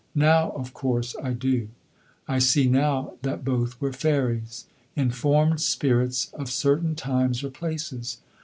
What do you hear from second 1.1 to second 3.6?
I do. I see now that